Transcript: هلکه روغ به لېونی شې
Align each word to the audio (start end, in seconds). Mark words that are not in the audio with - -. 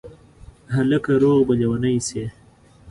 هلکه 0.75 1.11
روغ 1.21 1.39
به 1.47 1.53
لېونی 1.59 1.95
شې 2.07 2.25